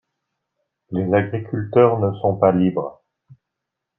[0.89, 3.03] Les agriculteurs ne sont pas libres.